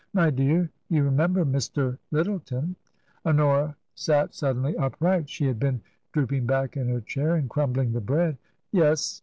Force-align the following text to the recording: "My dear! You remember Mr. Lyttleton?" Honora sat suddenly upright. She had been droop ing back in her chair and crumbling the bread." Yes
"My 0.13 0.31
dear! 0.31 0.71
You 0.89 1.03
remember 1.03 1.45
Mr. 1.45 1.95
Lyttleton?" 2.11 2.75
Honora 3.23 3.75
sat 3.93 4.33
suddenly 4.33 4.75
upright. 4.75 5.29
She 5.29 5.45
had 5.45 5.59
been 5.59 5.81
droop 6.11 6.33
ing 6.33 6.47
back 6.47 6.75
in 6.75 6.89
her 6.89 7.01
chair 7.01 7.35
and 7.35 7.47
crumbling 7.47 7.93
the 7.93 8.01
bread." 8.01 8.39
Yes 8.71 9.19